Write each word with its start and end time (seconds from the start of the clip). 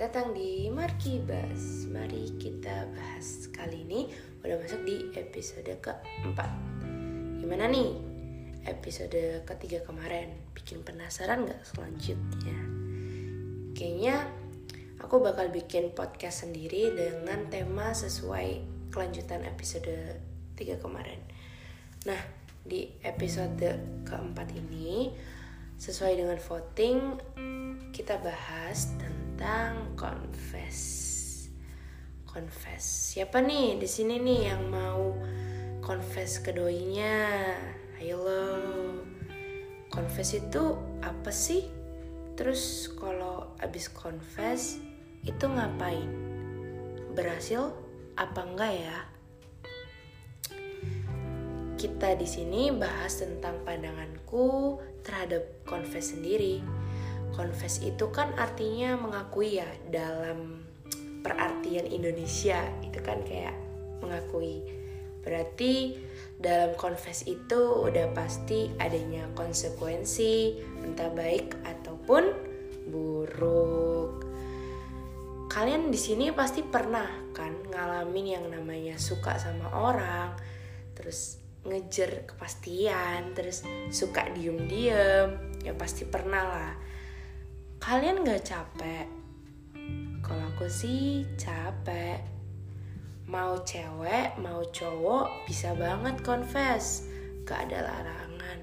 datang 0.00 0.32
di 0.32 0.72
Markibas. 0.72 1.84
Mari 1.92 2.32
kita 2.40 2.88
bahas 2.96 3.52
kali 3.52 3.84
ini 3.84 4.08
udah 4.40 4.56
masuk 4.56 4.80
di 4.88 5.12
episode 5.12 5.68
keempat. 5.76 6.48
Gimana 7.36 7.68
nih 7.68 8.00
episode 8.64 9.44
ketiga 9.44 9.84
kemarin? 9.84 10.32
Bikin 10.56 10.80
penasaran 10.88 11.44
gak 11.44 11.60
selanjutnya? 11.68 12.56
Kayaknya 13.76 14.24
aku 15.04 15.20
bakal 15.20 15.52
bikin 15.52 15.92
podcast 15.92 16.48
sendiri 16.48 16.96
dengan 16.96 17.52
tema 17.52 17.92
sesuai 17.92 18.64
kelanjutan 18.88 19.44
episode 19.44 20.16
tiga 20.56 20.80
kemarin. 20.80 21.20
Nah, 22.08 22.24
di 22.64 22.88
episode 23.04 24.00
keempat 24.08 24.48
ini 24.56 25.12
sesuai 25.76 26.24
dengan 26.24 26.40
voting 26.40 27.20
kita 27.92 28.16
bahas 28.24 28.96
tentang 28.96 29.29
confess. 29.96 30.78
Confess. 32.28 32.84
Siapa 33.16 33.40
nih 33.40 33.80
di 33.80 33.88
sini 33.88 34.20
nih 34.20 34.52
yang 34.52 34.68
mau 34.68 35.16
confess 35.80 36.44
ke 36.44 36.52
doinya? 36.52 37.56
Ayo 37.96 38.20
lo. 38.20 38.48
Confess 39.88 40.36
itu 40.36 40.76
apa 41.00 41.32
sih? 41.32 41.68
Terus 42.36 42.92
kalau 42.96 43.56
abis 43.60 43.88
confess 43.88 44.76
itu 45.24 45.44
ngapain? 45.44 46.08
Berhasil 47.16 47.72
apa 48.16 48.40
enggak 48.44 48.72
ya? 48.76 48.98
Kita 51.80 52.12
di 52.16 52.28
sini 52.28 52.68
bahas 52.72 53.24
tentang 53.24 53.64
pandanganku 53.64 54.76
terhadap 55.00 55.64
confess 55.64 56.12
sendiri. 56.12 56.79
Confess 57.34 57.80
itu 57.80 58.10
kan 58.10 58.34
artinya 58.36 58.98
mengakui 58.98 59.62
ya 59.62 59.68
dalam 59.88 60.66
perartian 61.20 61.86
Indonesia 61.88 62.60
itu 62.84 62.98
kan 63.00 63.22
kayak 63.24 63.54
mengakui. 64.00 64.64
Berarti 65.20 66.00
dalam 66.40 66.72
confess 66.80 67.28
itu 67.28 67.84
udah 67.84 68.16
pasti 68.16 68.72
adanya 68.80 69.28
konsekuensi 69.36 70.56
entah 70.80 71.12
baik 71.12 71.60
ataupun 71.64 72.24
buruk. 72.88 74.24
Kalian 75.50 75.92
di 75.92 75.98
sini 76.00 76.32
pasti 76.32 76.64
pernah 76.64 77.34
kan 77.36 77.52
ngalamin 77.68 78.26
yang 78.38 78.46
namanya 78.48 78.96
suka 78.96 79.36
sama 79.36 79.68
orang, 79.76 80.32
terus 80.96 81.40
ngejar 81.60 82.24
kepastian 82.24 83.36
terus 83.36 83.60
suka 83.92 84.24
diem-diem 84.32 85.60
ya 85.60 85.76
pasti 85.76 86.08
pernah 86.08 86.44
lah 86.48 86.72
kalian 87.80 88.28
gak 88.28 88.44
capek? 88.44 89.08
Kalau 90.20 90.44
aku 90.52 90.68
sih 90.68 91.24
capek. 91.40 92.20
Mau 93.24 93.64
cewek 93.64 94.36
mau 94.36 94.60
cowok 94.68 95.48
bisa 95.48 95.72
banget 95.72 96.20
confess. 96.20 97.08
Gak 97.48 97.72
ada 97.72 97.88
larangan. 97.88 98.60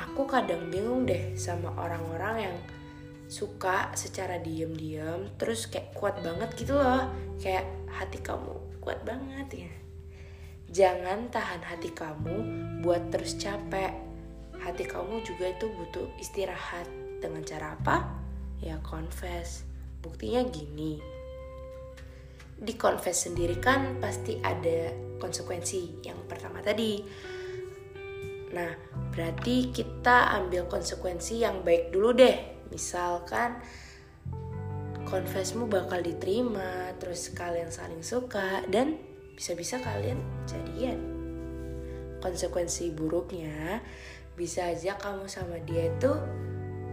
Aku 0.00 0.24
kadang 0.24 0.72
bingung 0.72 1.04
deh 1.04 1.36
sama 1.36 1.76
orang-orang 1.76 2.48
yang 2.48 2.56
suka 3.28 3.92
secara 3.96 4.40
diem-diem 4.40 5.36
terus 5.36 5.68
kayak 5.68 5.92
kuat 5.92 6.16
banget 6.24 6.56
gitu 6.56 6.72
loh. 6.72 7.04
Kayak 7.36 7.68
hati 7.92 8.16
kamu 8.24 8.80
kuat 8.80 9.04
banget 9.04 9.68
ya. 9.68 9.72
Jangan 10.72 11.28
tahan 11.28 11.60
hati 11.60 11.92
kamu 11.92 12.36
buat 12.80 13.12
terus 13.12 13.36
capek. 13.36 13.92
Hati 14.56 14.88
kamu 14.88 15.20
juga 15.20 15.52
itu 15.52 15.68
butuh 15.68 16.08
istirahat. 16.16 17.01
Dengan 17.22 17.46
cara 17.46 17.78
apa? 17.78 17.96
Ya 18.58 18.82
confess. 18.82 19.62
Buktinya 20.02 20.42
gini. 20.50 20.98
Di 22.58 22.74
confess 22.74 23.30
sendiri 23.30 23.62
kan 23.62 24.02
pasti 24.02 24.42
ada 24.42 24.90
konsekuensi. 25.22 26.02
Yang 26.02 26.18
pertama 26.26 26.58
tadi. 26.58 26.98
Nah, 28.52 28.74
berarti 29.14 29.70
kita 29.70 30.34
ambil 30.42 30.66
konsekuensi 30.66 31.46
yang 31.46 31.62
baik 31.62 31.94
dulu 31.94 32.10
deh. 32.10 32.66
Misalkan 32.74 33.62
confessmu 35.06 35.70
bakal 35.70 36.02
diterima, 36.02 36.92
terus 36.98 37.30
kalian 37.32 37.70
saling 37.70 38.04
suka 38.04 38.66
dan 38.68 38.98
bisa-bisa 39.36 39.80
kalian 39.80 40.20
jadian. 40.44 40.98
Konsekuensi 42.22 42.92
buruknya 42.94 43.82
bisa 44.32 44.72
aja 44.72 44.96
kamu 44.96 45.28
sama 45.28 45.60
dia 45.64 45.92
itu 45.92 46.12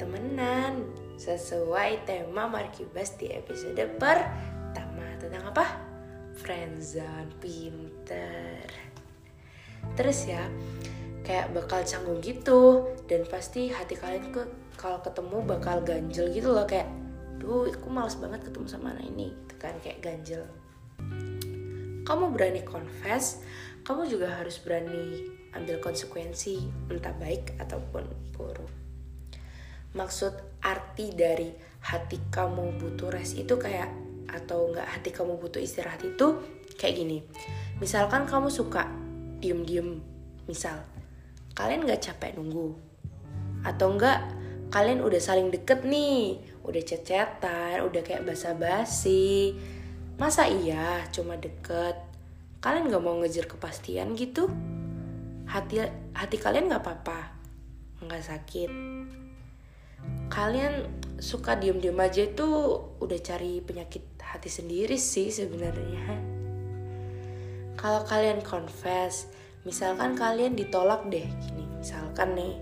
temenan 0.00 0.88
sesuai 1.20 2.08
tema 2.08 2.48
Markibas 2.48 3.20
di 3.20 3.28
episode 3.28 3.84
pertama 4.00 5.04
tentang 5.20 5.52
apa? 5.52 5.76
Friendzone 6.40 7.36
pinter. 7.36 8.64
Terus 9.92 10.24
ya, 10.24 10.48
kayak 11.20 11.52
bakal 11.52 11.84
canggung 11.84 12.24
gitu 12.24 12.88
dan 13.04 13.28
pasti 13.28 13.68
hati 13.68 14.00
kalian 14.00 14.32
ke 14.32 14.48
kalau 14.80 15.04
ketemu 15.04 15.44
bakal 15.44 15.84
ganjel 15.84 16.32
gitu 16.32 16.56
loh 16.56 16.64
kayak 16.64 16.88
duh 17.36 17.68
aku 17.68 17.92
males 17.92 18.16
banget 18.16 18.40
ketemu 18.48 18.64
sama 18.64 18.96
anak 18.96 19.04
ini 19.04 19.36
gitu 19.44 19.54
kan 19.60 19.76
kayak 19.84 20.00
ganjel 20.00 20.48
kamu 22.10 22.34
berani 22.34 22.66
confess, 22.66 23.38
kamu 23.86 24.10
juga 24.10 24.34
harus 24.42 24.58
berani 24.58 25.30
ambil 25.54 25.78
konsekuensi, 25.78 26.66
entah 26.90 27.14
baik 27.22 27.54
ataupun 27.62 28.02
buruk. 28.34 28.66
Maksud 29.96 30.62
arti 30.62 31.10
dari 31.14 31.50
hati 31.80 32.18
kamu 32.30 32.78
butuh 32.78 33.10
rest 33.10 33.40
itu 33.40 33.56
kayak 33.56 33.90
atau 34.30 34.70
enggak 34.70 34.86
hati 34.86 35.10
kamu 35.10 35.40
butuh 35.40 35.58
istirahat 35.58 36.02
itu 36.06 36.38
kayak 36.78 36.94
gini. 37.00 37.18
Misalkan 37.82 38.28
kamu 38.28 38.52
suka 38.52 38.86
diem-diem, 39.40 39.98
misal 40.46 40.84
kalian 41.56 41.82
nggak 41.82 42.00
capek 42.00 42.36
nunggu 42.38 42.76
atau 43.66 43.96
enggak 43.96 44.22
kalian 44.70 45.02
udah 45.02 45.18
saling 45.18 45.50
deket 45.50 45.82
nih, 45.82 46.38
udah 46.62 46.82
cecetan, 46.84 47.82
udah 47.82 48.00
kayak 48.06 48.22
basa-basi, 48.22 49.58
Masa 50.20 50.44
iya 50.44 51.00
cuma 51.16 51.40
deket? 51.40 51.96
Kalian 52.60 52.92
gak 52.92 53.00
mau 53.00 53.16
ngejar 53.24 53.48
kepastian 53.48 54.12
gitu? 54.12 54.52
Hati 55.48 55.80
hati 56.12 56.36
kalian 56.36 56.68
gak 56.68 56.84
apa-apa? 56.84 57.32
Nggak 58.04 58.28
sakit? 58.28 58.68
Kalian 60.30 60.86
suka 61.18 61.58
diem-diem 61.58 61.98
aja 61.98 62.22
itu 62.24 62.48
udah 63.02 63.18
cari 63.20 63.60
penyakit 63.60 64.06
hati 64.22 64.48
sendiri 64.48 64.96
sih 64.96 65.28
sebenarnya. 65.28 66.16
Kalau 67.76 68.06
kalian 68.06 68.40
confess, 68.40 69.28
misalkan 69.66 70.14
kalian 70.14 70.54
ditolak 70.54 71.04
deh 71.10 71.26
gini, 71.26 71.64
misalkan 71.82 72.38
nih, 72.38 72.54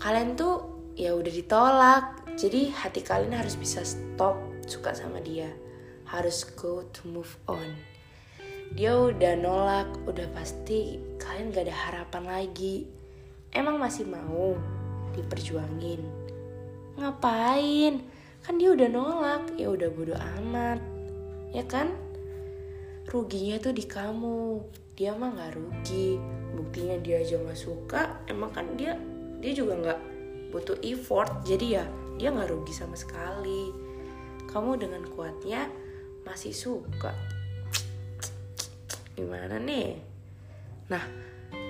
kalian 0.00 0.34
tuh 0.34 0.80
ya 0.96 1.14
udah 1.14 1.30
ditolak, 1.30 2.04
jadi 2.34 2.72
hati 2.72 3.04
kalian 3.04 3.36
harus 3.36 3.54
bisa 3.54 3.84
stop 3.84 4.34
suka 4.64 4.96
sama 4.96 5.20
dia 5.22 5.50
harus 6.08 6.48
go 6.56 6.88
to 6.90 7.04
move 7.08 7.36
on. 7.44 7.76
Dia 8.72 8.96
udah 8.96 9.36
nolak 9.36 9.88
udah 10.08 10.28
pasti 10.32 11.00
kalian 11.20 11.52
gak 11.52 11.68
ada 11.68 11.76
harapan 11.76 12.24
lagi. 12.24 12.88
Emang 13.52 13.80
masih 13.80 14.04
mau 14.08 14.56
diperjuangin 15.16 16.04
ngapain? 16.98 18.02
Kan 18.42 18.58
dia 18.58 18.74
udah 18.74 18.88
nolak. 18.90 19.42
Ya 19.54 19.70
udah 19.70 19.88
bodo 19.94 20.14
amat. 20.38 20.82
Ya 21.54 21.64
kan? 21.64 21.94
Ruginya 23.08 23.56
tuh 23.62 23.72
di 23.72 23.86
kamu. 23.86 24.60
Dia 24.98 25.14
mah 25.14 25.32
nggak 25.32 25.54
rugi. 25.54 26.18
Buktinya 26.58 26.98
dia 26.98 27.22
aja 27.22 27.38
nggak 27.38 27.56
suka. 27.58 28.26
Emang 28.26 28.50
kan 28.50 28.74
dia 28.74 28.98
dia 29.38 29.52
juga 29.54 29.78
nggak 29.78 30.00
butuh 30.50 30.76
effort. 30.82 31.46
Jadi 31.46 31.78
ya 31.78 31.86
dia 32.18 32.34
nggak 32.34 32.50
rugi 32.50 32.74
sama 32.74 32.98
sekali. 32.98 33.70
Kamu 34.50 34.76
dengan 34.76 35.06
kuatnya 35.14 35.70
masih 36.26 36.52
suka. 36.52 37.14
Gimana 39.14 39.56
nih? 39.62 39.98
Nah 40.90 41.04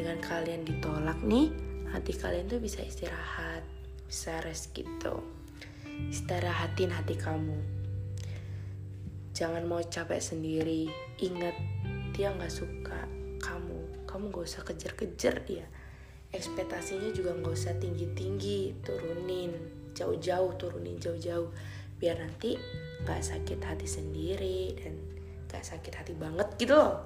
dengan 0.00 0.16
kalian 0.22 0.64
ditolak 0.64 1.20
nih 1.20 1.52
hati 1.90 2.14
kalian 2.14 2.46
tuh 2.46 2.62
bisa 2.62 2.80
istirahat 2.80 3.79
bisa 4.10 4.42
rest 4.42 4.74
gitu 4.74 5.22
istirahatin 6.10 6.90
hati 6.90 7.14
kamu. 7.14 7.54
Jangan 9.30 9.62
mau 9.70 9.78
capek 9.78 10.18
sendiri. 10.18 10.90
Ingat 11.22 11.54
dia 12.18 12.34
nggak 12.34 12.50
suka 12.50 13.06
kamu. 13.38 14.10
Kamu 14.10 14.34
gak 14.34 14.42
usah 14.50 14.66
kejar-kejar 14.66 15.46
dia 15.46 15.62
ekspektasinya 16.30 17.10
juga 17.10 17.34
nggak 17.34 17.54
usah 17.54 17.74
tinggi-tinggi. 17.78 18.82
Turunin 18.82 19.52
jauh-jauh 19.94 20.54
turunin 20.58 20.98
jauh-jauh. 20.98 21.50
Biar 22.00 22.16
nanti 22.16 22.56
gak 23.04 23.20
sakit 23.20 23.60
hati 23.60 23.84
sendiri 23.84 24.72
dan 24.74 24.94
gak 25.50 25.62
sakit 25.66 25.92
hati 25.94 26.14
banget 26.16 26.48
gitu 26.56 26.74
loh. 26.74 26.96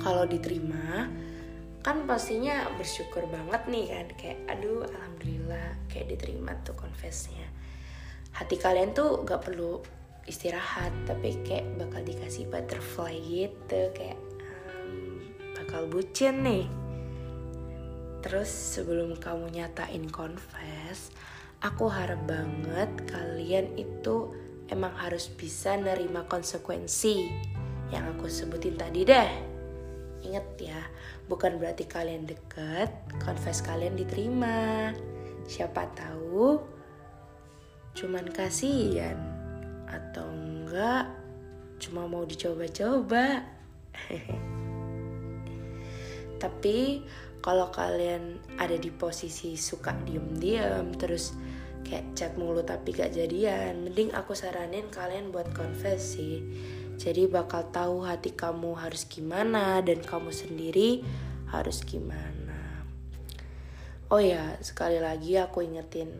Kalau 0.00 0.28
diterima 0.28 1.06
kan 1.86 2.02
pastinya 2.02 2.66
bersyukur 2.74 3.30
banget 3.30 3.62
nih 3.70 3.86
kan 3.94 4.06
kayak 4.18 4.38
aduh 4.50 4.82
alhamdulillah 4.90 5.78
kayak 5.86 6.10
diterima 6.10 6.58
tuh 6.66 6.74
confessnya 6.74 7.46
hati 8.34 8.58
kalian 8.58 8.90
tuh 8.90 9.22
gak 9.22 9.46
perlu 9.46 9.80
istirahat 10.26 10.90
tapi 11.06 11.38
kayak 11.46 11.64
bakal 11.78 12.02
dikasih 12.02 12.50
butterfly 12.50 13.14
gitu 13.22 13.80
kayak 13.94 14.18
um, 14.42 15.22
bakal 15.54 15.86
bucin 15.86 16.42
nih. 16.42 16.66
Terus 18.20 18.50
sebelum 18.50 19.14
kamu 19.22 19.54
nyatain 19.54 20.10
confess 20.10 21.14
aku 21.62 21.86
harap 21.86 22.18
banget 22.26 22.90
kalian 23.06 23.70
itu 23.78 24.34
emang 24.66 24.92
harus 24.98 25.30
bisa 25.30 25.78
nerima 25.78 26.26
konsekuensi 26.26 27.30
yang 27.94 28.02
aku 28.18 28.26
sebutin 28.26 28.74
tadi 28.74 29.06
deh 29.06 29.55
inget 30.26 30.46
ya 30.58 30.82
bukan 31.30 31.62
berarti 31.62 31.86
kalian 31.86 32.26
deket 32.26 32.90
confess 33.22 33.62
kalian 33.62 33.94
diterima. 33.94 34.90
Siapa 35.46 35.86
tahu 35.94 36.58
cuman 37.96 38.28
kasihan 38.34 39.16
atau 39.86 40.26
enggak 40.28 41.06
cuma 41.78 42.10
mau 42.10 42.26
dicoba-coba. 42.26 43.46
Tapi 46.42 47.06
kalau 47.40 47.70
kalian 47.70 48.42
ada 48.58 48.74
di 48.74 48.90
posisi 48.90 49.54
suka 49.54 49.94
diem-diem 50.02 50.90
terus 50.98 51.32
kayak 51.86 52.18
chat 52.18 52.34
mulu 52.34 52.66
tapi 52.66 52.90
gak 52.90 53.14
jadian. 53.14 53.86
Mending 53.86 54.10
aku 54.10 54.34
saranin 54.34 54.90
kalian 54.90 55.30
buat 55.30 55.54
confess 55.54 56.18
sih. 56.18 56.42
Jadi 56.98 57.30
bakal 57.30 57.70
tahu 57.70 58.02
hati 58.02 58.34
kamu 58.34 58.74
harus 58.74 59.06
gimana 59.06 59.78
dan 59.86 60.02
kamu 60.02 60.34
sendiri 60.34 61.06
harus 61.54 61.86
gimana. 61.86 62.82
Oh 64.10 64.18
ya 64.18 64.58
sekali 64.62 64.98
lagi 64.98 65.38
aku 65.38 65.62
ingetin 65.62 66.10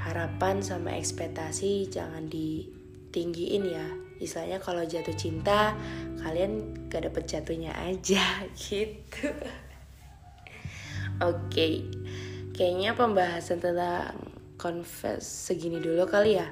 harapan 0.00 0.60
sama 0.60 0.96
ekspektasi 0.96 1.88
jangan 1.88 2.28
di 2.28 2.68
tinggiin 3.08 3.64
ya. 3.64 3.88
Istilahnya 4.20 4.60
kalau 4.60 4.84
jatuh 4.84 5.16
cinta 5.16 5.72
kalian 6.20 6.76
gak 6.92 7.08
dapet 7.08 7.24
jatuhnya 7.24 7.72
aja 7.72 8.44
gitu. 8.60 9.32
Oke 11.20 11.48
okay. 11.48 11.74
kayaknya 12.56 12.96
pembahasan 12.96 13.60
tentang 13.60 14.39
confess 14.60 15.24
segini 15.24 15.80
dulu 15.80 16.04
kali 16.04 16.36
ya. 16.36 16.48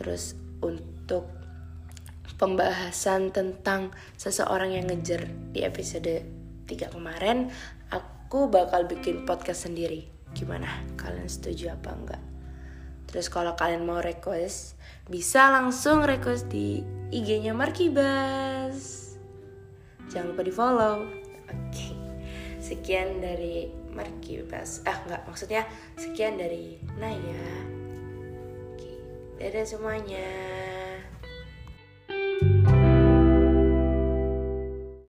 Terus 0.00 0.32
untuk 0.64 1.28
pembahasan 2.40 3.34
tentang 3.34 3.92
seseorang 4.16 4.72
yang 4.72 4.88
ngejar 4.88 5.28
di 5.52 5.60
episode 5.66 6.24
3 6.64 6.94
kemarin 6.94 7.52
aku 7.92 8.48
bakal 8.48 8.88
bikin 8.88 9.28
podcast 9.28 9.68
sendiri. 9.68 10.08
Gimana? 10.32 10.68
Kalian 10.96 11.28
setuju 11.28 11.76
apa 11.76 11.92
enggak? 11.92 12.22
Terus 13.08 13.32
kalau 13.32 13.56
kalian 13.56 13.88
mau 13.88 14.04
request 14.04 14.76
bisa 15.08 15.48
langsung 15.48 16.04
request 16.04 16.52
di 16.52 16.84
IG-nya 17.08 17.56
Markibas. 17.56 19.16
Jangan 20.12 20.36
lupa 20.36 20.42
di 20.44 20.52
follow. 20.52 20.96
Oke, 21.48 21.87
sekian 22.68 23.24
dari 23.24 23.72
Markibas. 23.96 24.84
Ah 24.84 25.00
nggak 25.08 25.24
maksudnya 25.24 25.64
sekian 25.96 26.36
dari 26.36 26.76
Naya. 27.00 27.48
Oke, 28.76 28.92
dadah 29.40 29.64
semuanya. 29.64 30.28